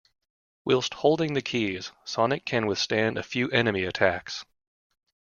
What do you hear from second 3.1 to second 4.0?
a few enemy